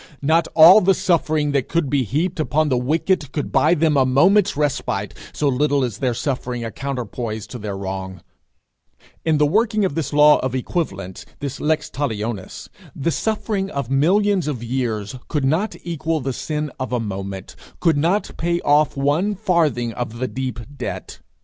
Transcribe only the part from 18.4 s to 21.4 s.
off one farthing of the deep debt.